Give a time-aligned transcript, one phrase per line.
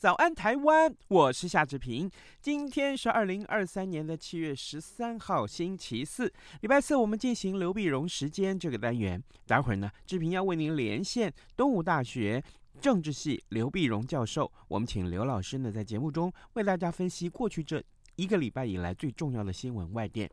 [0.00, 2.10] 早安台湾，我是夏志平。
[2.40, 6.32] 今天是二零二三年的七月十三号，星期四，
[6.62, 9.22] 礼拜四，我们进行刘碧荣时间这个单元。
[9.46, 12.42] 待会儿呢，志平要为您连线东吴大学
[12.80, 14.50] 政治系刘碧荣教授。
[14.68, 17.84] 我们请刘老师呢，在节目中为大家分析过去这
[18.16, 20.30] 一个礼拜以来最重要的新闻外电。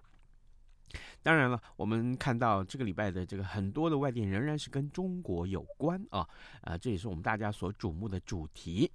[1.22, 6.30] 当然了，我们看到这个礼拜的这个很多的外电仍然是跟中国有关啊，啊、
[6.62, 8.90] 呃，这也是我们大家所瞩目的主题。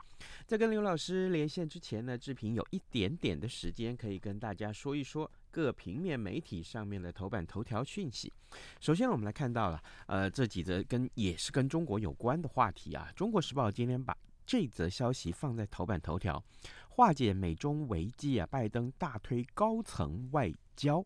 [0.47, 8.33] 在跟刘老师连线之前呢，志平有一点点的时间可以跟大家说一说各平面媒体上面的头版头条讯息。
[8.81, 16.43] 首先，我们来看到了，呃，这几则跟也是跟中国有关的话题啊，《中国时报》今天把这则消息放在头版头条，
[16.89, 21.05] 化解美中危机啊，拜登大推高层外交。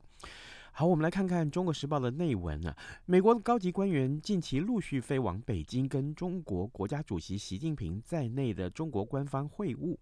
[0.78, 2.76] 好，我们来看看《中国时报》的内文、啊。
[3.06, 9.96] 美国的高级官员近期陆续飞往北京，跟中国国家主席习近平在内的中国官方会晤。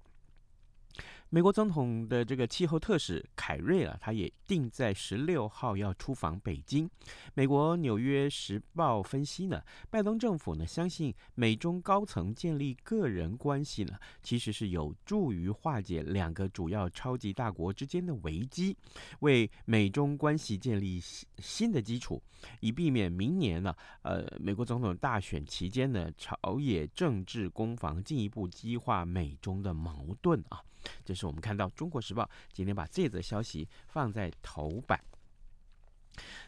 [1.35, 6.89] 美国总统的这个气候特使凯瑞啊，他也定在十六号要出访北京。
[7.35, 9.61] 美国《纽约时报》分析呢，
[9.91, 18.77] 拜登政府呢相信美中高层建立个人关系呢，其实是有助于化解两个主要超级大国之间的危机，
[19.19, 21.03] 为美中关系建立
[21.39, 22.23] 新的基础，
[22.61, 30.63] 以避免明年呢，呃，美国总统大选期间呢，朝野政治攻防进一步激化美中的矛盾啊。
[31.03, 35.03] 这是我们看到《中国时报》今天把这则消息放在头版。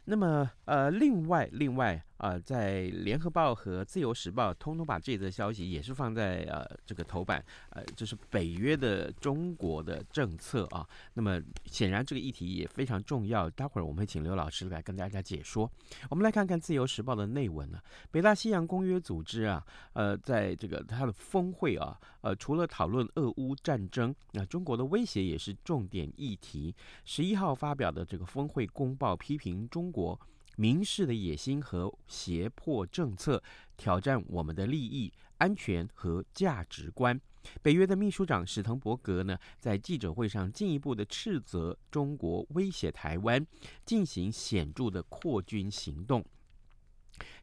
[0.06, 2.02] 那么，呃，另外，另外。
[2.18, 10.88] 呃，在联合报和自由时报通通把这则消息也是放在呃这个头版，呃，就是北约的中国的政策啊。
[11.12, 15.70] 那么显然这个议题也非常重要，待会儿我们会请刘老师来跟大家解说。
[16.08, 17.78] 我们来看看自由时报的内文呢、
[18.10, 19.62] 北大西洋公约组织啊，
[19.92, 26.74] 呃，在这个它的峰会啊，呃，除了讨论俄乌战争，那、中国的威胁也是重点议题。
[27.04, 30.20] 十一号发表的这个峰会公报批评中国。
[30.58, 33.42] 民事的野心和胁迫政策，
[33.78, 37.18] 挑战我们的利益、安全和价值观。
[37.62, 43.46] 北约的秘书长史滕伯格呢，在记者会上进一步的斥责中国威胁台湾，
[43.84, 46.24] 进行显著的扩军行动。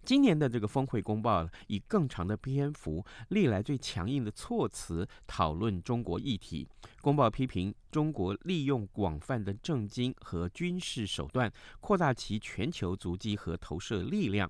[0.03, 6.67] 今年的这个峰会公报以更长的篇幅、历来最强硬的措辞讨论中国议题。
[7.01, 14.49] 公报批评中国利用广泛的政经和军事手段，扩大其全球足迹和投射力量，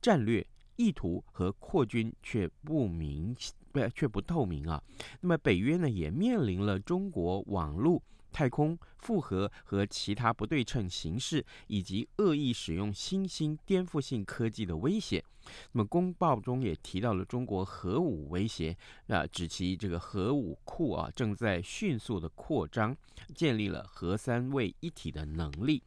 [0.00, 0.46] 战略
[0.76, 3.36] 意图和扩军却不明，
[3.72, 4.82] 不却不透明啊。
[5.20, 8.02] 那么北约呢，也面临了中国网络。
[8.34, 15.24] 太空复合和其他不对称形式，以及恶意使用新兴颠覆性科技的威胁。
[15.70, 22.96] 那么公报中也提到了中国核武威胁，啊，指其这个核武库啊正在迅速的扩张，
[23.36, 25.80] 建立了核三位一体的能力。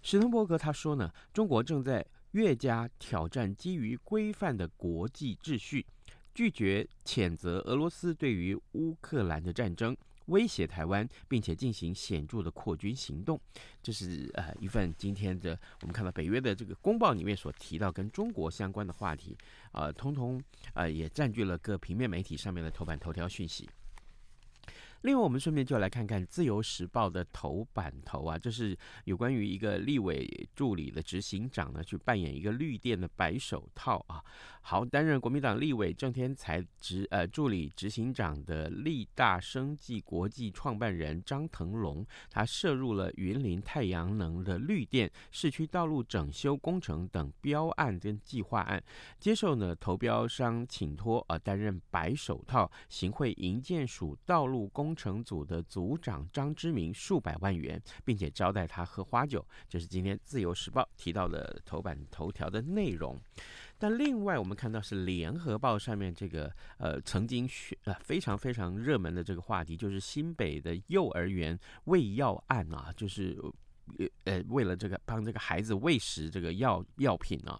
[0.00, 5.84] 史滕伯格他说呢，中国正在越加挑战基于规范的国际秩序，
[6.34, 9.94] 拒绝谴责俄罗斯对于乌克兰的战争。
[10.26, 13.40] 威胁台湾，并且进行显著的扩军行动，
[13.82, 19.36] 这是呃一份今天的我们看到北约的这个公报里面所提到跟中国相关的话题，
[19.72, 20.42] 呃，通通、
[20.74, 23.68] 呃、也占据了各平面媒体上面的头版头条讯息。
[25.02, 34.22] 另外，我们顺便就来看看《自由时报》的头版头啊，这是有关于一个立委助理的执行长呢，去扮演一个绿电的白手套啊。
[34.62, 48.82] 好，担任国民党立委郑天才执呃助理执行长的立大生技国际创办人张腾龙，他涉入了云林太阳能的绿电、市区道路整修工程等标案跟计划案，
[49.18, 54.82] 接受呢投标商请托呃担任白手套，行贿营建署道路工。
[54.82, 63.16] 工程组的组长张之明数百万元，并且招待他喝花酒，这是今天《自由时报》提到的头版头条的内容。
[63.82, 66.48] 但另外，我们看到是《联合报》上面这个
[66.78, 67.50] 呃曾经
[67.82, 73.36] 呃非常非常热门的这个话题，就是新北的幼儿园喂药案啊，就是。
[73.98, 77.58] 呃呃，为了这个帮这个孩子喂食这个药药品啊。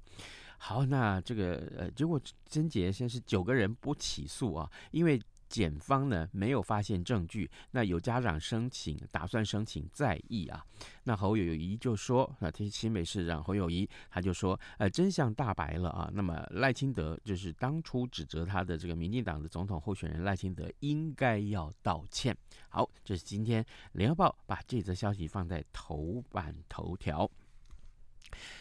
[0.56, 5.20] 好，那这个呃，结果贞洁先是九个人不起诉啊，因为。
[5.52, 10.64] 检方呢没有发现证据，那有家长申请，打算申请再议啊。
[11.04, 16.10] 那侯友谊就说，那提新北市长侯友谊他就说，呃，真相大白了啊。
[16.14, 22.34] 那么赖清德就是当初指责他的这个民进党的总统候选人赖清德应该要道歉。
[22.70, 23.62] 好，这是今天
[23.92, 27.30] 联合报把这则消息放在头版头条。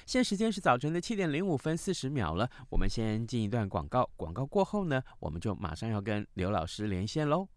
[0.06, 7.48] 现时间是早晨的七点零五分四十秒了，我们先进一段广告，广告过后呢，我们就马上要跟刘老师连线喽。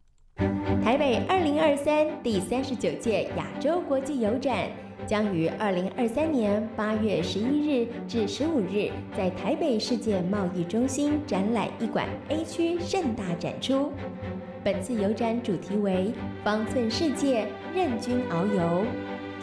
[0.83, 4.69] 台北二零二三第三十九届亚洲国际邮展
[5.07, 13.93] 将于二零二三年八月十一日至十五日在台北世界贸易中心展览一馆 A 区盛大展出。
[14.65, 16.13] 本次邮展主题为
[16.43, 18.85] “方寸世界，任君遨游”。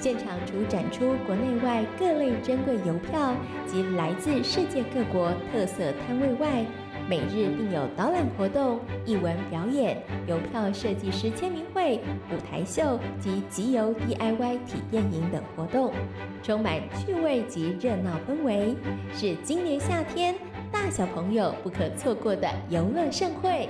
[0.01, 3.35] 现场除展出国内外各类珍贵邮票
[3.67, 6.65] 及来自世界各国特色摊位外，
[7.07, 11.99] 每日并有导览活动、艺文表演、邮票设计师签名会、
[12.31, 15.93] 舞台秀及集邮 DIY 体验营等活动，
[16.41, 18.75] 充满趣味及热闹氛围，
[19.13, 20.33] 是今年夏天
[20.71, 23.69] 大小朋友不可错过的游乐盛会。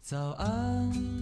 [0.00, 1.21] 早安。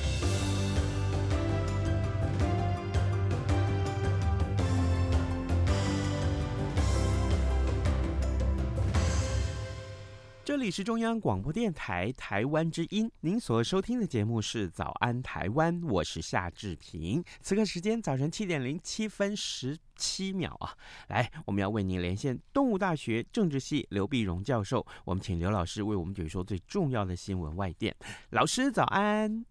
[10.51, 17.23] 这里是中央广播电台台湾之音，您所收听的节目是《早安台湾》，我是夏志平。
[17.39, 20.75] 此刻时间早晨七点零七分十七秒啊，
[21.07, 27.95] 来，我们要为您连线动物大学政治系刘碧荣教授，我们请刘老师为我们解说最重要的新闻外电。
[28.31, 29.45] 老师早安。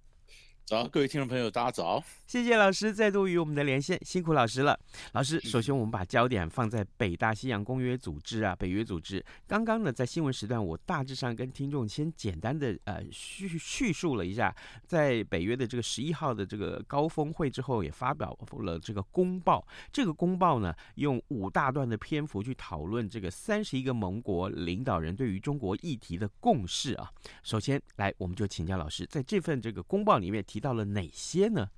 [0.71, 2.01] 早，各位听众朋友，大家早！
[2.29, 4.79] 谢谢老师再度与我们的连线，辛苦老师了。
[5.15, 9.21] 老师，首先我们把焦点放在北大西洋公约组织啊，北约组织。
[9.49, 14.55] 刚刚呢，在新闻时段，我大致上跟听众先简单的呃叙叙述了一下，
[14.87, 19.67] 在北约的这个十一号的这个高峰会之后，也发表了这个公报。
[19.93, 27.11] 这个公报呢，用五大段的篇幅去讨论这个三十一个盟国领导人对于中国议题的共识啊。
[27.43, 30.60] 首先来，我们就请教老师，在这份这个公报里面提。
[30.61, 31.69] 到了哪些呢？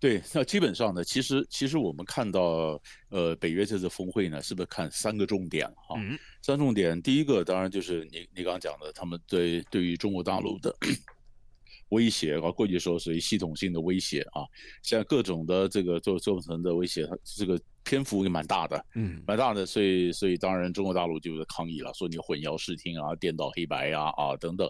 [0.00, 2.80] 对，那基本上呢，其实其实我们看到，
[3.10, 5.94] 呃，北约这次峰会呢，是不是看三个重点哈？
[5.98, 10.74] 嗯、三重点，第一个当然就是你你刚刚讲的，他们对对于中国大陆的
[11.90, 14.42] 威胁啊，过去说属于系统性的威胁啊，
[14.82, 24.68] 现在各种的这个做做成的威胁，它这个篇幅也蛮大的，嗯，蛮大的，所以所以当然中国大陆就是抗议了，说你混淆视听啊，颠倒黑白啊啊等等。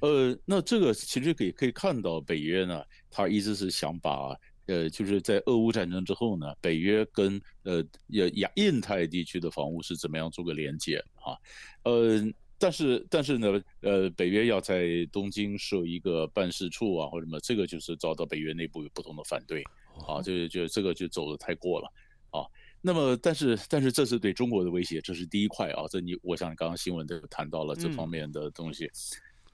[0.00, 11.32] 呃，那这个其实可以可以看到，北约呢，他一直是想把，呃，就是在俄乌战争之后呢，北约跟呃亚印太地区的防务是怎么样做个连接啊？
[11.84, 12.22] 呃，
[12.58, 19.64] 但是但是呢，呃，北约要在东京设一个办事处啊，或者什么，这个就是遭到北约内部有不同的反对
[20.06, 21.90] 啊，就就这个就走的太过了
[22.32, 22.44] 啊。
[22.82, 25.86] 那么，但是但是这是对中国的威胁，这是第一块啊。
[25.90, 28.84] 这你我想刚刚新闻都谈到了这方面的东西。
[28.84, 28.90] 嗯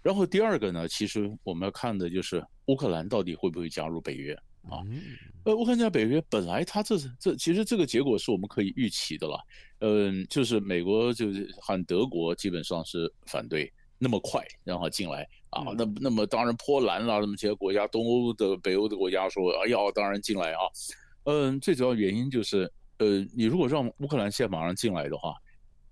[0.02, 4.34] 然后第二个呢，其实我们要看的就是乌克兰到底会不会加入北约
[4.68, 4.82] 啊？
[5.44, 9.38] 呃，乌克兰加北约本来它这这其实这个结果是我们可以预期的了。
[9.78, 15.62] 嗯，就是美国就是和德国基本上是反对那么快让它进来啊。
[15.76, 20.58] 那那么当然波兰啦，那么其他国家东欧的北欧的国家说哎呀，当然进来啊。
[21.24, 22.68] 嗯，最主要原因就是
[22.98, 25.34] 呃，你如果让乌克兰现在马上进来的话。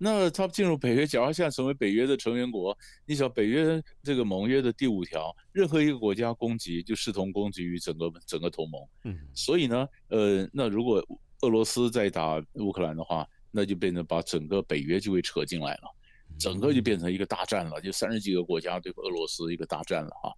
[0.03, 8.81] 那他进入北约，假如现在成为北约的成员国，你想北约这个盟约的第五条，任何一个国家攻击就视同攻击于整个整个同盟。
[9.03, 11.05] 嗯，所以呢，呃，那如果
[11.41, 15.95] 俄罗斯在打乌克兰的话，那就变成把整个北约就会扯进来了，
[16.39, 20.33] 整个就变成一个大战了，就三十几个国家对俄罗斯一个大战了哈。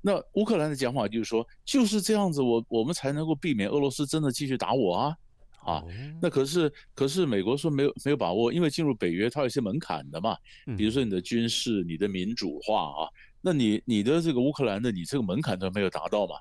[0.00, 5.16] 那乌克兰的讲法就是说，就是这样子，我我们才能够避免俄罗斯真的继续打我啊。
[5.64, 5.82] 啊，
[6.20, 10.36] 那可是可是美国说没有没有把握，因为进入北约它有些门槛的嘛，
[10.76, 13.08] 比如说你的军事、你的民主化啊，
[13.40, 16.36] 那你你的这个乌克兰的你这个门槛都没有达到嘛，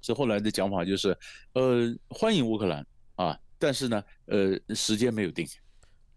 [0.00, 1.16] 所以后来的讲法就是，
[1.52, 2.86] 呃，欢迎乌克兰
[3.16, 5.46] 啊，但是呢，呃，时间没有定，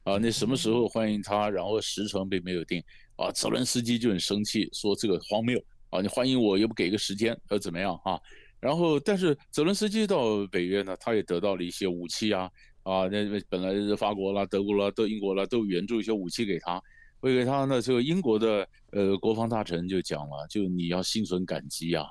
[0.04, 1.50] 啊，那什么时候欢迎他？
[1.50, 2.84] 然后时程并没有定。
[3.18, 5.64] 啊，泽伦斯基就很生气，说这个荒谬。
[5.92, 8.20] 啊，你欢迎我又不给个时间，要怎么样啊？
[8.62, 12.50] 然后，但是泽伦斯基到北约呢，他也得到了一些武器啊
[12.84, 16.80] 啊，那本来是法国啦、德国啦、都英国啦都援助一些武器给他，
[17.22, 22.06] 为给他呢，这个英国的呃国防大臣就讲了，就你要心存感激啊，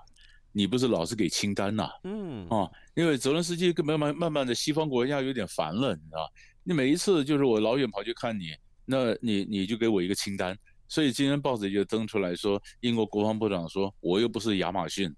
[0.50, 6.28] 你不是老是给清单呐、啊，嗯啊，因为泽伦斯基慢慢慢慢的西方国家有点烦了，你知道。
[6.62, 8.54] 你每一次就是我老远跑去看你，
[8.84, 10.56] 那你你就给我一个清单，
[10.88, 15.10] 所以今天报纸就登出来说，英国国防部长说，我又不是亚马逊，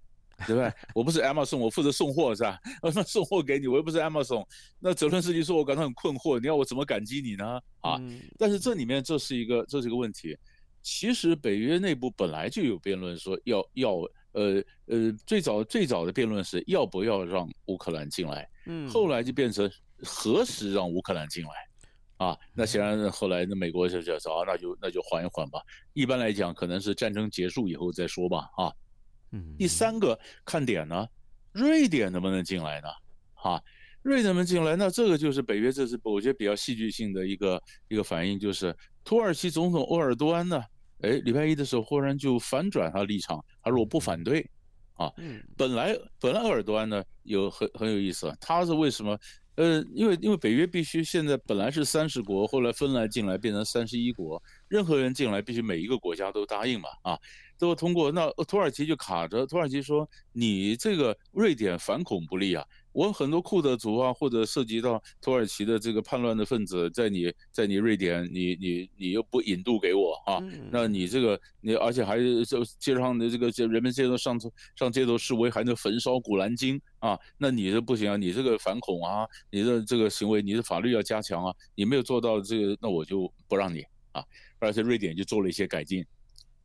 [0.46, 0.72] 对不对？
[0.94, 2.58] 我不是 Amazon，我负责送货是吧？
[2.94, 4.44] 那送货给你，我又不是 Amazon。
[4.78, 7.60] 那泽伦斯基说，我感到很困惑，你要我怎么感激你呢？
[7.80, 8.00] 啊，
[8.38, 10.36] 但是这里面这是一个这是一个问题。
[10.82, 13.94] 其实北约内部本来就有辩论说要要
[14.32, 19.70] 呃呃最早最早的辩论是要不要让乌克兰进来，嗯，后来就变成。
[20.04, 21.50] 何时让乌克兰进来？
[22.16, 25.62] 啊，那显然后来那美国就就说啊，那就那就缓一缓吧。
[25.92, 28.48] 一般来讲，可能是战争结束以后再说吧。
[28.56, 28.72] 啊，
[29.32, 29.56] 嗯。
[29.58, 31.06] 第三个看点呢，
[31.52, 32.88] 瑞典能不能进来呢？
[33.34, 33.60] 啊，
[34.02, 34.76] 瑞典能不能进来？
[34.76, 38.74] 那这个就是北约这次我觉得比较戏剧性的一个一个反应，就是
[39.04, 40.62] 土耳其总统欧尔多安呢，
[41.00, 44.48] 哎，礼拜一的时候忽然就反转他立场，他说我不反对。
[44.94, 45.10] 啊，
[45.56, 49.18] 本来本来欧尔多安呢有很很有意思，他是为什么？
[49.56, 57.18] 呃，因为因为北约必须现在本来是三十国，后来芬兰进来变成三十一国，任何人进来必须每一个国家都答应嘛，啊，
[57.62, 58.10] 都要通过。
[58.10, 62.66] 那土耳其就卡着，土耳其说你这个瑞典反恐不力啊。
[62.90, 70.42] 我很多库德族啊，或者涉及到土耳其的这个叛乱的分子，在你，在你瑞典，你你你又不引渡给我啊？
[70.72, 74.36] 那你这个你，而且还就街上的这个人们街头上
[74.74, 77.16] 上街头示威，还能焚烧古兰经啊？
[77.38, 78.16] 那你这不行啊！
[78.16, 81.54] 你这个反恐啊，你的这个行为，你的法律要加强啊！
[81.76, 84.22] 你没有做到这个，那我就不让你啊！
[84.58, 86.04] 而且瑞典就做了一些改进。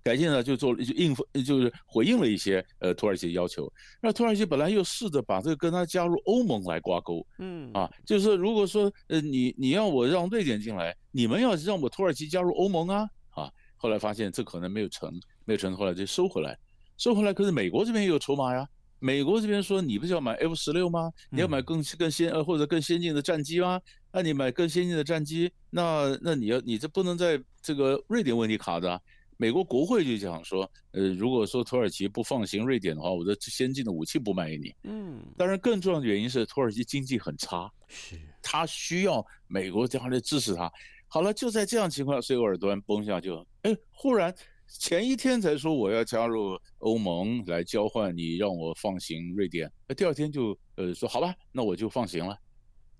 [0.03, 3.71] 改进呢，就做就应付，就是回应了一些呃土耳其的要求。
[4.01, 15.11] 那土耳其本来又试着把这个跟他加入欧盟来挂钩，嗯啊，就是如果说呃你你要我让瑞典进来，你们要让我土耳其加入欧盟啊啊，后来发现这可能没有成，
[15.43, 16.57] 没有成，后来就收回来，
[16.97, 17.33] 收回来。
[17.33, 18.65] 可是美国这边也有筹码呀，
[18.99, 21.11] 美国这边说你不是要买 F 十六吗？
[21.29, 23.79] 你要买更更先呃或者更先进的战机吗？
[24.13, 28.99] 那你买更先进的战机，那那你要你这不能在这个瑞典问题卡着啊。
[29.37, 34.75] 美国国会就讲说，呃，如果说土耳其不放行瑞典的话，我的先进的武器不卖给你。
[34.83, 40.71] 嗯，当然更重要的原因是土耳其经济很差，是，他需要美国这样来支持他。
[41.07, 44.33] 好了，就在这样情况下，所以鄂尔多安崩下就，哎，忽然
[44.67, 52.35] 前一天才说我要加入欧盟来交换你让我放行瑞典，那第二天就呃说好吧，那我就放行了。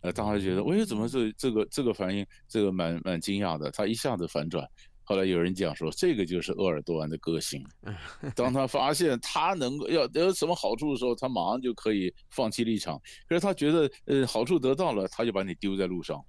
[0.02, 4.64] 呃，大家觉得，我说怎么这这个这个反应，这个蛮蛮惊讶的，他一下子反转。
[5.10, 7.66] 后来有人讲说，这个就是鄂尔多安的个性。
[8.36, 13.02] 当他发现他能够要得什么好处的时候，他马上就可以放弃立场。
[13.26, 16.26] 可是他觉得，呃，好处得到了，他就把你丢在路上了。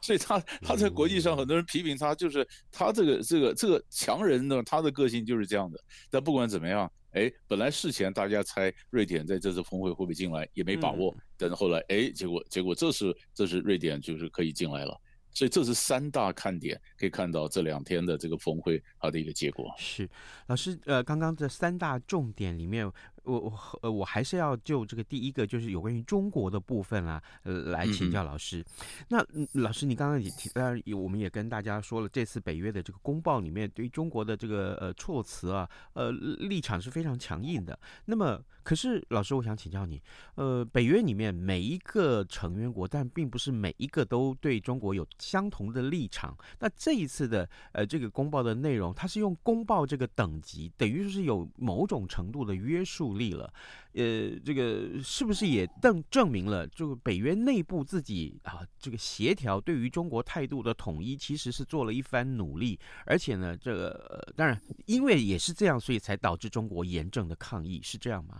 [0.00, 5.76] 所以他他在国际上很多人批评他，就是他这个这个这个强人呢，他的个性就是这样的。
[6.08, 11.12] 但不管怎么样，哎，本来事前大家猜瑞典在这次峰会会不会进来，也没把握。
[11.36, 14.96] 但是后来，哎，结果结果这是这是瑞典就是可以进来了。
[15.38, 19.72] 所以这是三大看点，可以看到这两天的这个峰会它的一个结果。
[19.78, 20.08] 是，
[20.48, 22.90] 老师，呃，刚刚这三大重点里面。
[23.24, 28.64] 我我呃，我还是要就这个第一个，就是有关于中国的部分啊，呃，来请教老师。
[29.10, 37.78] 嗯、那老师，你刚刚也提，当然我们也跟大家说了，这次北约的这个公报里面，对于中国的这个呃措辞啊，呃立场是非常强硬的。
[38.06, 39.98] 那么，可是老师，我想请教你，
[40.34, 46.36] 呃，北约里面每一个成员国，但并不是每一个都对中国有相同的立场。
[46.58, 53.50] 那这一次的呃这个公报的内容，它是用公报这个等级，等于说是有某种程度的约束力了，
[53.94, 68.36] 呃，这个是不是也证证明了，这个北约内部自己啊，这个协调对于中国态度的统一，其实是做了一番努力，而且呢，这个、呃、当然因为也是这样，所以才导致中国严正的抗议，是这样吗？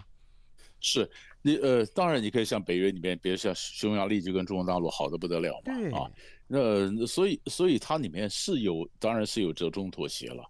[0.80, 1.10] 是
[1.42, 6.10] 你呃，当然你可以像北约里面，比如像匈牙利就跟中国大陆好的不得了嘛，啊，
[6.46, 10.42] 那所以所以它里面是有，当然是有折中妥协了。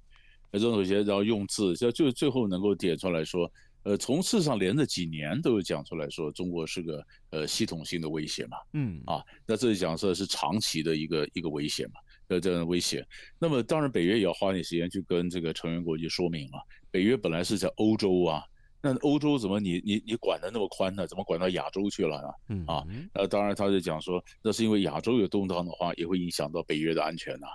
[0.51, 13.07] 这种妥协，然后用字，就就最后能够点出来说，呃，从事实上连着几年都有讲出来说，中国是个呃系统性的威胁嘛，嗯啊，那这里讲说是长期的一个一个威胁嘛，呃这样的威胁。
[13.39, 16.59] 那么当然北约也要花点时间去跟这个成员国去说明啊，
[16.91, 18.43] 北约本来是在欧洲啊，
[18.81, 21.07] 那欧洲怎么你你你管的那么宽呢？
[21.07, 22.29] 怎么管到亚洲去了呢？
[22.49, 27.47] 嗯啊，那当然他就讲说，那是因为亚洲有动荡的话，也会影响到北约的安全呐。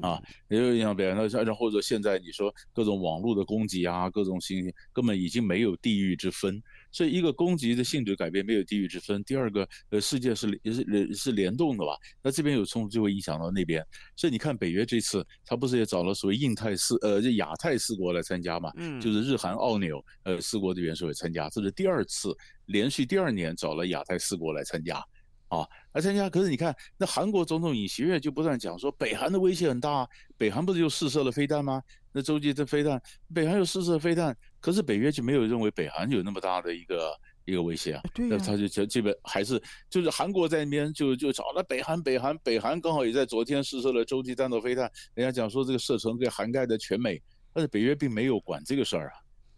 [0.00, 1.16] 啊，也有影响别人。
[1.16, 6.62] 那然后或者现在你说各种网络的攻击啊，各种信息根本已经没有地域之分。
[6.90, 9.22] 所以一个攻击的性质改变没有地域之分。
[9.24, 11.92] 第二个，呃，世界是也是是联动的吧？
[12.22, 13.84] 那这边有冲突就会影响到那边。
[14.16, 18.72] 所以你看北约这次，他不是也找了所谓印太四呃这亚太四国来参加嘛？
[18.76, 25.02] 嗯，就是日韩澳纽呃四国的元首也参加，这是第二次连续第二年找了亚太四国来参加。
[25.48, 30.04] 啊，来参加，可是你看，那韩国总统尹锡悦就不断讲说，北韩的威胁很大，
[30.36, 31.80] 北韩不是又试射了飞弹吗？
[32.10, 33.00] 那洲际这飞弹，
[33.32, 38.02] 北韩又试射飞弹，可是北约就没有认为北韩有那么大的一个一个威胁啊。
[38.12, 49.14] 对，那他就基基本还是就是韩国在那边就就找了北韩，北韩北韩刚好也在昨天试射了洲际弹道飞弹，人家讲说这个射程可以涵盖的全美，但是北约并没有管这个事儿啊，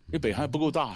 [0.08, 0.94] 因为北韩不够大，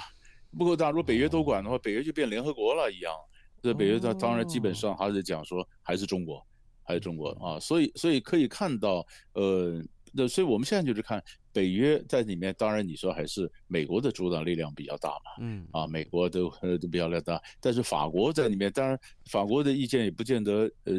[0.58, 3.14] 不够大，如果北约都管的话，北约就变联合国了一样。
[3.62, 6.46] 这北约它当然基本上还是讲说还是中国，
[6.82, 18.98] 还是中国啊，所以所以可以看到，呃，那所以我们现在就是看北约在里面，当然你说还是美国的主导力量比较大嘛，嗯，啊，美国都呃都比较大，但是法国在里面，当然
[19.30, 20.94] 法国的意见也不见得，呃，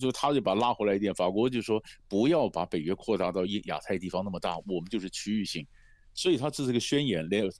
[0.00, 5.66] 就他就把拉回来一点，法国就说不要把北约扩大到亚亚太地方那么大，我们就是区域性，
[6.14, 7.50] 所以他这是个宣言联，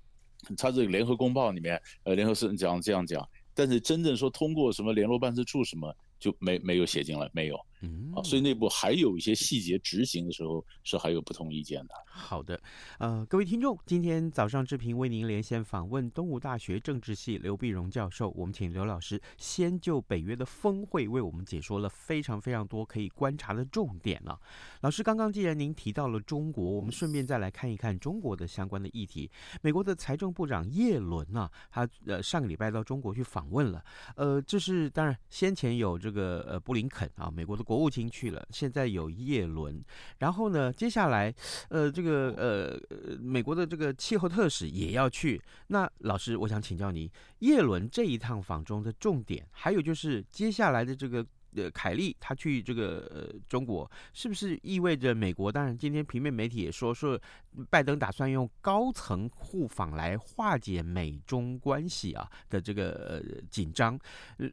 [0.56, 3.28] 他这个联合公报里面，呃，联合声讲这样讲。
[3.54, 7.58] 但是真正说通过什么联络办事处什么就没没有写进来，没有。
[7.80, 11.94] 嗯，啊，所以内部还有一些细节执行的时候是还有不同意见的。
[12.08, 12.60] 好的，
[12.98, 24.36] 呃，各位听众，今天早上志平为您连线访问东吴大学政治系刘碧荣教授，我们请刘老师先就北约的峰会为我们解说了非常非常多可以观察的重点了。
[24.80, 29.30] 老师，刚刚既然您提到了中国，我们顺便再来看一看中国的相关的议题。
[29.62, 33.84] 美国的财政部长叶伦啊，他呃上个礼拜到中国去访问了，
[34.16, 37.62] 呃，这是当然先前有这个呃布林肯啊，美国的。
[37.68, 39.84] 国务卿去了，现在有叶伦，
[40.20, 41.34] 然后呢，接下来，
[41.68, 45.38] 呃，这个呃，美国的这个气候特使也要去。
[45.66, 51.24] 那老师，我想请教你，叶伦这一趟访中的重点，还有就是接下来的这个
[51.56, 55.52] 呃，凯利他去这个呃中国，是不是意味着美国？
[55.52, 57.20] 当然，今天平面媒体也说说，
[57.68, 63.98] 拜登打算用高层互访来化解美中关系啊的这个呃紧张。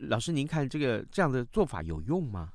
[0.09, 2.51] 老师，您看这个这样的做法有用吗？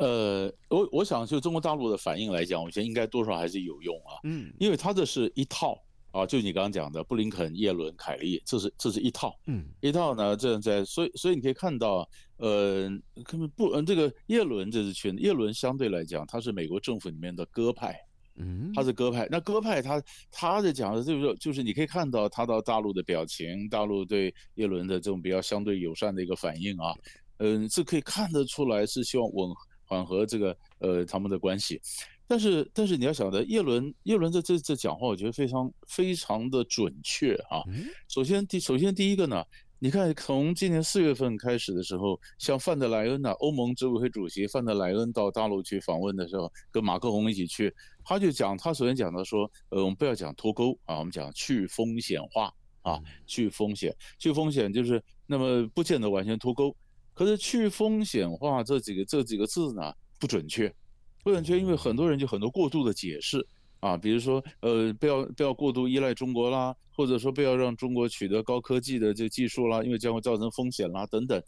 [0.00, 4.16] 呃，我我想就中国大陆的反应来讲，我觉得应该多少还是有用啊。
[4.24, 5.78] 嗯，因为他这是一套
[6.10, 9.38] 啊，就你刚刚讲的布林肯、耶伦、凯利，这是这是一套。
[9.46, 12.08] 嗯，一套呢，这样在，所以所以你可以看到，
[12.38, 12.88] 呃，
[13.24, 17.94] 根本不，嗯，这个耶伦这是去，叶伦相对来讲，他是美国政府里面的鸽派。
[18.36, 19.28] 嗯，他是鸽派。
[19.30, 26.94] 那鸽派他他的讲的就是就是你可以看到他到大陆的表情，大陆对叶伦的这种比较相对友善的一个反应啊，
[27.36, 29.50] 嗯，这可以看得出来是希望稳。
[29.90, 31.80] 缓和这个呃他们的关系，
[32.28, 37.60] 但是但是你要晓得耶伦耶伦这这这讲话，我觉得非常非常的准确啊。
[38.06, 39.44] 首先第首先第一个呢，
[39.80, 47.74] 你看从今年四月份开始的时候，像范德莱恩呐，欧盟执委会主席范德莱恩到大陆去访问的时候，跟马克宏一起去，
[48.04, 56.72] 他就讲他首先讲到说，呃我们不要讲脱钩啊，我们讲去风险化啊，去风险去风险就是那么不见得完全脱钩。
[57.20, 60.74] 可是去风险化这几个这几个字呢，不准确，
[61.22, 63.46] 不准确，因为很多人就很多过度的解释
[63.80, 71.38] 啊，比如说呃不要不要过度依赖中国啦，或者说不要让中国取得高科技的这技术啦，因为将会造成风险啦等等。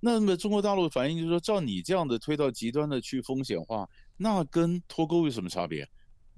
[0.00, 5.88] 那么中国大陆反应就是说，照你这样的推到极端的去风险化，那跟脱钩有什么差别？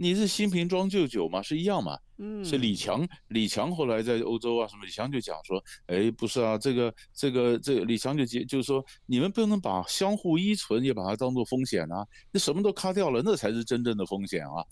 [0.03, 1.97] 你是新瓶装旧酒嘛，是一样嘛？
[2.19, 14.67] 嗯，所以李强，李强后来在欧洲啊什么，李强就讲说，哎，不是啊，这个这个这个，李强就接就是说，你们不能把相互依存也把它当做风险啊，那什么都卡掉了，那才是真正的风险啊。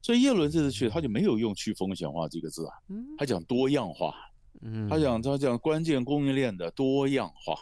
[0.00, 2.72] 所以叶伦这次去，他就没有用去风险化这个字啊，
[3.18, 4.14] 他讲多样化，
[4.62, 7.58] 嗯，他讲他讲关键供应链的多样化，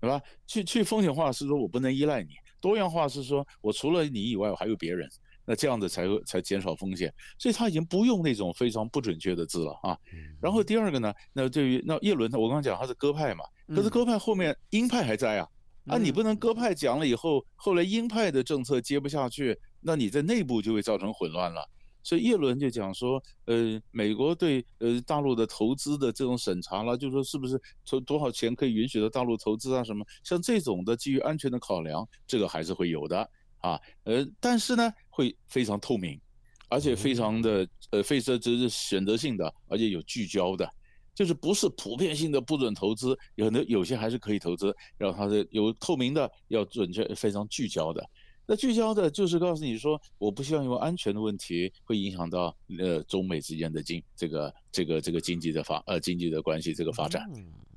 [0.00, 0.22] 对吧？
[0.46, 5.10] 去去风险化是说我不能依赖你，多样化是说我除了你以外我还有别人。
[5.44, 9.98] 那这样子才会才减少风险，所以他已经不用那种非常不准确的字了啊。
[10.40, 15.48] 然后第二个呢，那对于那叶伦，我刚刚讲他是鸽派嘛，可是鸽派后面鹰派还在啊，
[15.86, 21.68] 啊你不能鸽派讲了以后，后来鹰派的政策接不下去，那你在内部就会造成混乱了。
[22.04, 33.30] 所以叶伦就讲说，呃，美国对呃大陆的投资的这种审查了，就是说是不是投多少钱可以允许到大陆投资啊什么，像这种的基于安全的考量，这个还是会有的。
[33.62, 36.20] 啊，呃，但是呢，会非常透明，
[36.68, 40.68] 而且非常的，呃，非这这是选择性的，而且有聚焦的，
[41.14, 48.04] 就是不是普遍性的不准投资，有的有些还是可以投资，然后它是有透明的，要准确非常聚焦的。
[48.44, 57.24] 那聚焦的就是告诉你说，我不希望因为安全的问题会影响到呃中美之间的经这个这个这个经济的发呃经济的关系这个发展。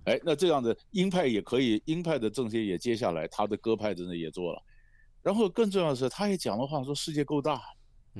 [0.06, 4.63] 哎，那这样的鹰派也可以，鹰派的政协也接下来，他的鸽派真的也做了。
[5.25, 7.59] 然后更重要的是，他也讲了话，说世界够大，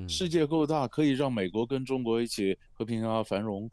[0.09, 3.69] 世界够大，可以让美国跟中国一起和平啊繁荣。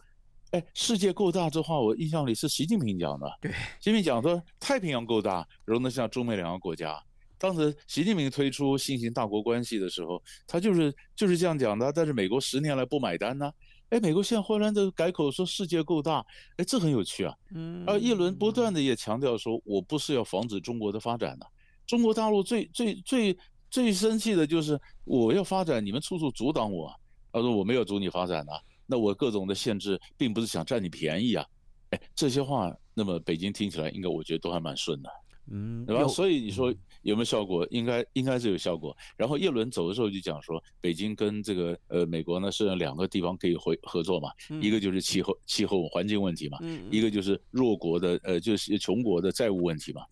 [0.50, 3.26] 哎，世界够大这话，我印象里是习近平讲的。
[3.40, 7.02] 对，习近平讲说太平洋够大，容得下中美两个国家。
[7.38, 11.90] 当时习近平推出新型大国关系的时候，他就是就是这样讲的。
[11.90, 13.50] 但是美国十年来不买单呢。
[13.88, 16.22] 哎，美国现在忽然的改口说世界够大，
[16.58, 17.34] 哎，这很有趣啊。
[17.54, 17.82] 嗯。
[17.86, 21.46] 而叶伦不断的也强调说，我不是要防止中国的发展的。
[21.86, 23.36] 中国大陆最最最
[23.70, 26.92] 最生气的就是我要发展，你们处处阻挡我。
[27.32, 28.52] 他说我没有阻你发展呐，
[28.86, 31.46] 那我各种的限制并不是想占你便宜啊。
[31.90, 35.10] 哎，这些话，那么北京听起来应该我觉得都还蛮顺的。
[35.50, 36.06] 嗯，对吧？
[36.06, 37.66] 所以你说有没有效果？
[37.70, 38.96] 应该应该是有效果。
[39.16, 46.58] 然后叶伦走的时候就讲说，北京跟这个呃美国呢是两个地方可以合合作嘛，一个就是气候气候环境问题嘛，
[46.90, 50.02] 一个就是弱国的呃就是穷国的债务问题嘛。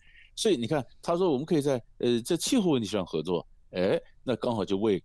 [0.41, 5.03] 所以你看，他说我们可以在呃在气候问题上合作，哎，那刚好就为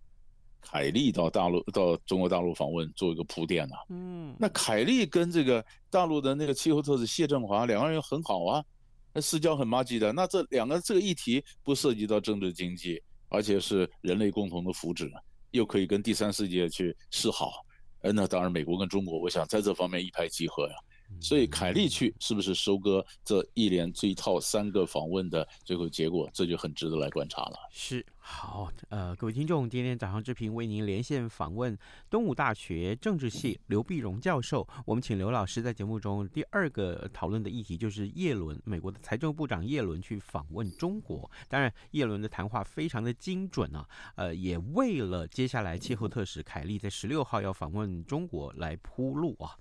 [0.62, 3.76] 凯利到大陆到中国大陆访问做一个铺垫了。
[3.90, 8.64] 嗯，那凯利跟这个大陆的那个气候特使谢振华两个人很好啊。
[9.12, 15.06] 那私交很麻吉的，那这两个这个议题不涉及到政治经济，而且是人类共同的福祉，
[15.50, 17.62] 又可以跟第三世界去示好，
[18.00, 20.74] 呃，那当然美国跟中国，我想在这方面一拍即合呀。
[21.20, 27.56] 所以凯利去是不是收割这一连这一套三个访问的最后结果，这就很值得来观察了。
[27.70, 28.04] 是。
[28.28, 31.78] 好，呃，各位听众，今天早上之平为您连线访问
[32.10, 34.66] 东吴大学政治系刘碧荣教授。
[34.84, 41.30] 我们请刘老师在节目中第二个讨论的议题就是叶伦，美国的财政部长叶伦去访问中国。
[41.48, 49.56] 当然，叶伦的谈话非常的精准啊，呃，也为了接下来气候特使凯利在十六号要访问中国来铺路啊。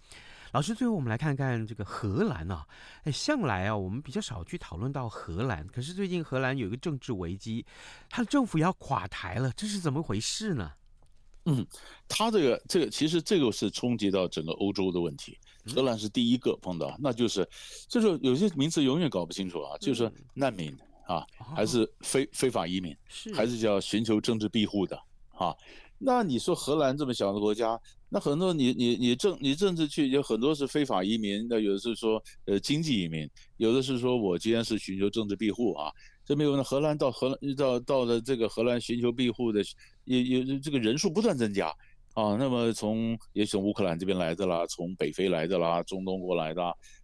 [0.55, 2.65] 老师，最后我们来看看这个荷兰啊，
[3.03, 7.65] 哎，向来啊，我们比较少去讨论到荷兰，可是最近荷兰有一个政治危机，
[8.09, 10.71] 他的政府要垮台了，这是怎么回事呢？
[11.43, 11.67] 嗯，
[12.07, 15.37] 他这个这个其实这个是冲击到整个欧洲的问题，
[15.75, 17.45] 荷兰是第一个碰到，那就是
[17.89, 20.73] 就是有些名词永远搞不清楚啊，就是难民
[21.05, 22.95] 啊，还是非非法移民，
[23.35, 24.95] 还是叫寻求政治庇护的
[25.33, 25.53] 啊？
[25.97, 27.79] 那你说荷兰这么小的国家？
[28.09, 33.27] 那很多你你你政你政治去有很多是非法移民，那有的是说呃经济移民，
[33.57, 35.91] 有的是说我既然是寻求政治庇护啊，
[36.25, 36.63] 这没有呢。
[36.63, 39.61] 荷兰到荷兰到到了这个荷兰寻求庇护的
[40.03, 41.67] 也也这个人数不断增加
[42.13, 42.35] 啊。
[42.37, 46.61] 那么从也从乌克兰这边来的啦，从北非来的啦，中东过来的。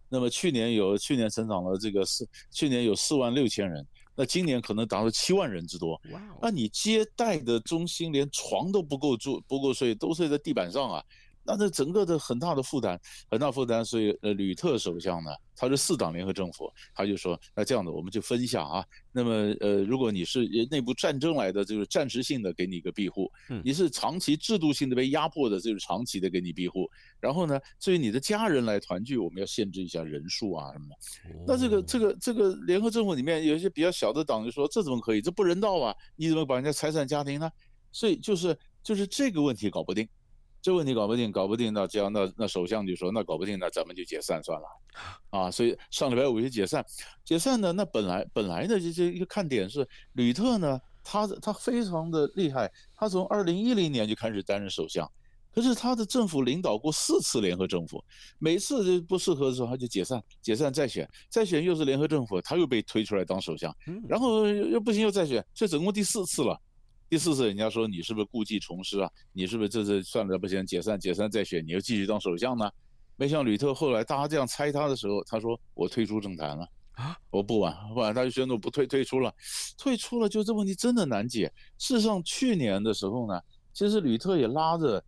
[0.08, 3.86] 那么去年有去年增长了这个四去年有四万六千人。
[4.14, 6.00] 那今年可能达到七万人之多，
[6.40, 11.02] 那你接待的中心连床都不够住，不够睡，都睡在地板上啊。
[11.44, 12.98] 那这整个的很大的负担，
[13.30, 18.84] 很大负担，所以呃，吕特首相呢，他是四党联合政府，他就说，那这样子我们就分一下啊。
[19.10, 23.26] 那么呃，如果你是内部战争来的，就是暂时性的给你一个庇护；
[23.64, 26.88] 你是长期制度性的被压迫的，就是长期的给你庇护。
[27.20, 31.44] 然后呢，至于你的家人来团聚，我们要限制一下人数啊什么的。
[31.46, 35.20] 那这个这个这个联合政府里面有一些比较小的党就说，这怎么可以？
[35.20, 35.94] 这不人道啊！
[36.16, 37.50] 你怎么把人家财产家庭呢？
[37.90, 40.08] 所以就是就是这个问题搞不定。
[40.62, 44.66] 这问题搞不定，搞不定，那这样，那那首相就说，那搞不定，那咱们就解散算了，
[45.30, 46.86] 啊，所以上礼拜五就解散，
[47.24, 55.10] 解散呢，那本来本来的这这一个看点是吕特呢，他他非常的厉害，他从二零一零年就开始担任首相，
[55.52, 58.00] 可是他的政府领导过四次联合政府，
[58.38, 63.74] 每次就不适合的时候他就解散，解散再选，再选又是联合政府，他又被推出来当首相，
[64.08, 66.56] 然后又不行又再选，这总共第四次了。
[67.12, 69.10] 第四次，人家说你是不是故技重施啊？
[69.34, 72.70] 你是不是这次算了不行，解散解散再选，你又继续当首相呢？
[73.16, 77.14] 没想吕特后来大家这样猜他的时候，他说我退出政坛了啊！
[77.28, 79.30] 我不玩不玩，他就宣布不退退出了，
[79.76, 81.52] 退出了就这问题真的难解。
[81.76, 83.38] 事实上，去年的时候呢，
[83.74, 85.04] 其实吕特也拉着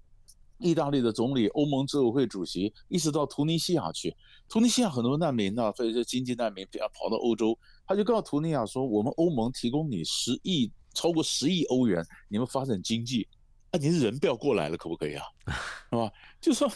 [0.59, 4.15] 意大利的总理、欧盟执委会主席一直到突尼西亚去。
[4.47, 10.71] 突尼西亚很多难民呢，所以说经济难民要跑到欧洲，他就告诉突尼亚说，我们欧盟提供你十亿。
[10.95, 13.29] 超过十亿欧元，你们发展经济，
[13.71, 15.25] 啊、你是人不要过来了，可不可以啊？
[15.91, 16.11] 是吧？
[16.41, 16.71] 就说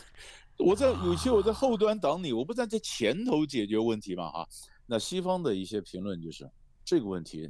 [0.59, 4.31] 我在有些我在后端挡你，我不在这前头解决问题嘛？
[4.31, 4.49] 哈，
[4.87, 6.51] 那西方的一些评论就是
[6.85, 7.49] 这个问题，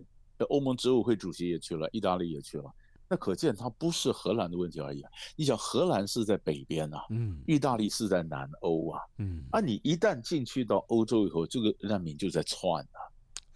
[0.51, 2.71] 欧盟执委会主席也去了，意大利也去了，
[3.09, 5.11] 那可见它不是荷兰的问题而已啊。
[5.35, 13.01] 你想，荷兰是在北边啊，嗯，意大利是在南欧啊，嗯，啊，你一旦进去到欧洲以后，这个难民就在窜啊。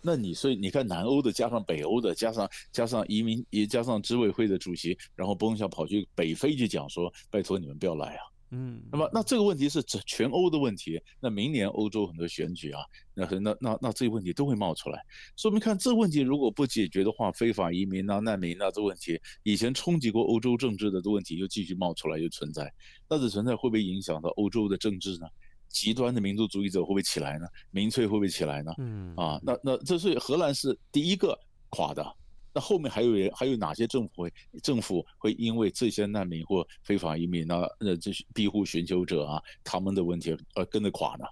[0.03, 8.23] 那你所以你看，南欧的加上北欧的，加上加上移民，也加上执委会的主席，然后蹦一下跑去北非去讲说，拜托你们不要来啊。
[8.55, 11.01] 嗯，那么那这个问题是整全欧的问题。
[11.19, 12.83] 那明年欧洲很多选举啊，
[13.15, 15.03] 那那那那这些问题都会冒出来。
[15.37, 22.71] 说明看这问题如果不解决的话，非法移民啊、难民啊这问题，以前冲击过欧洲政治的这问题又继续冒出来，又存在。
[23.09, 25.27] 那这存在会不会影响到欧洲的政治呢？
[25.73, 27.47] 极端的民族主义者会不会起来呢？
[27.71, 28.73] 民粹会不会起来呢？
[28.79, 31.37] 嗯啊，那那这是荷兰是第一个
[31.71, 32.07] 垮的。
[32.55, 34.33] 那后面还有人，还有哪些政府会
[34.63, 41.25] 政府会因为这些难民或非法移民呢，呃，这些庇护寻求者啊，他们的问题而跟着垮呢？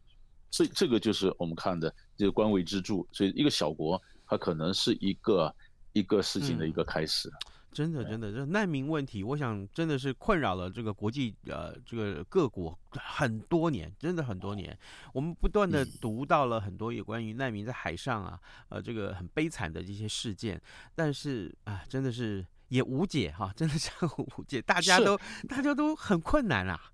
[0.50, 5.54] 所以这个就是我们看的这个官为支柱，所以一个小国它可能是一个
[5.92, 7.28] 一个事情的一个开始。
[7.28, 14.76] 嗯真的，真的，这难民问题，我想真的是困扰了这个国际呃这个各国很多年，真的很多年。
[15.14, 20.60] 我们不断的读到了很多有关于难民在海上啊，呃，这个很悲惨的这些事件，
[20.96, 25.16] 但是啊，真的是也无解哈，真的是无解，大家都
[25.48, 26.92] 大家都很困难啊。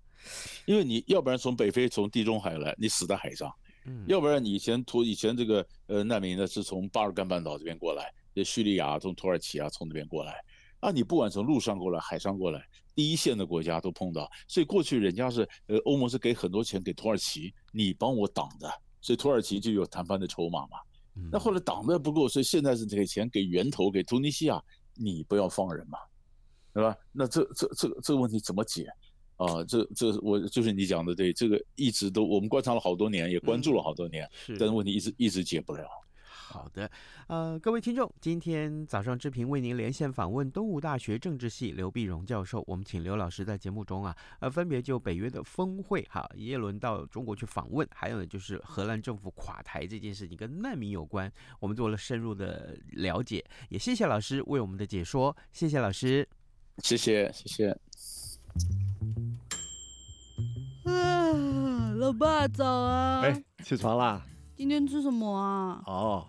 [0.67, 3.49] 因为你要不然从北非从地中海来，你死在海上；
[3.87, 10.45] 嗯，要不然你以前土以前这个呃难民呢是从巴尔干半岛这边过来，这叙利亚从土耳其啊从那边过来。
[10.81, 20.79] 那你不管从陆上过来，海上过来，第一线的国家都碰到，所以过去人家是呃欧盟是给很多钱给土耳其，你帮我挡的，所以土耳其就有谈判的筹码嘛。
[21.33, 24.63] 那后来挡的不够，所以现在是给钱给源头给突尼西亚，
[24.95, 25.99] 你不要放人嘛，
[26.75, 26.95] 对吧？
[27.11, 28.87] 那这这这个这个问题怎么解
[29.37, 29.65] 啊？
[29.65, 35.89] 这这我就是你讲的对，这个一直都我们观察了好多年，也关注了好多年，嗯、但是问题一直一直解不了。
[36.49, 36.89] 好的，
[37.27, 42.63] 呃，各位听众，今天早上志平为您连线访问东吴大学政治系刘碧荣教授。
[42.69, 53.45] 我们请刘老师在节目中啊，呃，分别就北约的峰会哈，耶伦到中国去访问，还有呢就是荷兰政府垮台这件事情跟难民有关，我们做了深入的了解。
[53.69, 56.27] 也谢谢老师为我们的解说，谢谢老师，
[56.79, 57.71] 谢谢谢谢。
[60.85, 63.23] 啊，老爸早啊！
[63.23, 64.25] 哎，起床啦！
[64.57, 65.83] 今天吃什么啊？
[65.87, 66.29] 哦。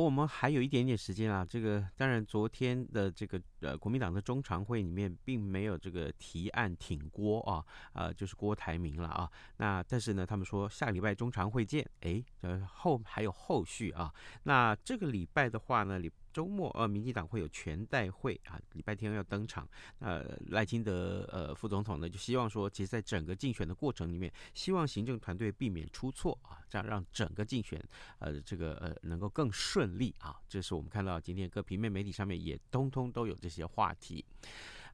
[0.00, 9.30] 我们还有一点点时间啊，这个当然昨天的这个呃国民党的中常会里面并没有这个提案挺郭啊，呃就是郭台铭了啊。
[9.58, 14.12] 那但是呢，他们说下礼拜中常会见，哎，呃后还有后续啊。
[14.42, 16.10] 那这个礼拜的话呢，礼。
[16.34, 19.66] 周末，呃，民进党会有全代会啊，礼拜天要登场。
[20.00, 27.80] 呃，赖清德呃副总统呢，就希望说，其实在整个竞选的过程里面，希望行政团队避免出错啊，这样让整个竞选
[28.18, 30.36] 呃这个呃能够更顺利啊。
[30.48, 34.24] 这是我们看到今天各平面媒体上面也通通都有这些话题。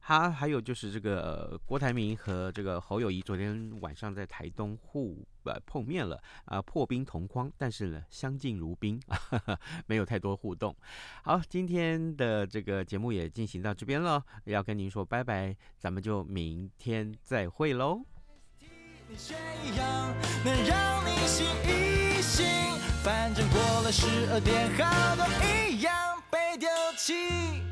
[0.03, 10.75] 他还有就是这个、呃、郭台铭和这个侯友谊昨天晚上在台东互呃碰面了啊、呃，破冰同框，但是呢相敬如宾，呵 呵没有太多互动。
[11.23, 18.03] 好，今天的这个节目也进行到这边了，要跟您说拜拜，咱们就明天再会喽。
[19.07, 22.45] 你却一样能让你醒一醒，
[23.03, 25.93] 反正过了十二点，好都一样
[26.31, 27.70] 被丢弃。